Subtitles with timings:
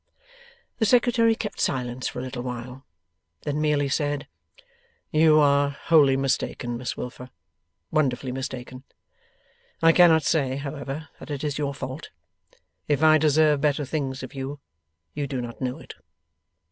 [0.79, 2.87] The Secretary kept silence for a little while;
[3.43, 4.27] then merely said,
[5.11, 7.29] 'You are wholly mistaken, Miss Wilfer;
[7.91, 8.83] wonderfully mistaken.
[9.79, 12.09] I cannot say, however, that it is your fault.
[12.87, 14.59] If I deserve better things of you,
[15.13, 15.93] you do not know it.